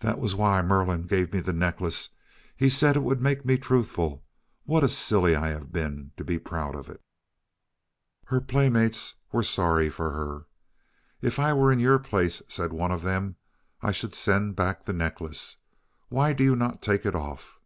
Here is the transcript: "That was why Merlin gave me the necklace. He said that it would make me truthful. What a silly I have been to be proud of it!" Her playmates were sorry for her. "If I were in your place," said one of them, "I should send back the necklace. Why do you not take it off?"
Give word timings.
"That 0.00 0.18
was 0.18 0.34
why 0.34 0.60
Merlin 0.60 1.06
gave 1.06 1.32
me 1.32 1.40
the 1.40 1.54
necklace. 1.54 2.10
He 2.54 2.68
said 2.68 2.96
that 2.96 2.96
it 2.96 3.02
would 3.02 3.22
make 3.22 3.46
me 3.46 3.56
truthful. 3.56 4.22
What 4.64 4.84
a 4.84 4.90
silly 4.90 5.34
I 5.34 5.48
have 5.48 5.72
been 5.72 6.12
to 6.18 6.22
be 6.22 6.38
proud 6.38 6.74
of 6.76 6.90
it!" 6.90 7.00
Her 8.26 8.42
playmates 8.42 9.14
were 9.32 9.42
sorry 9.42 9.88
for 9.88 10.10
her. 10.10 10.44
"If 11.22 11.38
I 11.38 11.54
were 11.54 11.72
in 11.72 11.80
your 11.80 11.98
place," 11.98 12.42
said 12.46 12.74
one 12.74 12.92
of 12.92 13.00
them, 13.00 13.36
"I 13.80 13.90
should 13.90 14.14
send 14.14 14.54
back 14.54 14.84
the 14.84 14.92
necklace. 14.92 15.56
Why 16.10 16.34
do 16.34 16.44
you 16.44 16.54
not 16.54 16.82
take 16.82 17.06
it 17.06 17.14
off?" 17.14 17.58